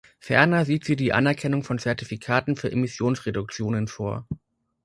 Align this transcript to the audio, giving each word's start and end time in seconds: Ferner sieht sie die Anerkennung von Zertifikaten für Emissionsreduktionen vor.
Ferner 0.19 0.65
sieht 0.65 0.83
sie 0.83 0.95
die 0.95 1.13
Anerkennung 1.13 1.63
von 1.63 1.77
Zertifikaten 1.77 2.55
für 2.55 2.71
Emissionsreduktionen 2.71 3.87
vor. 3.87 4.25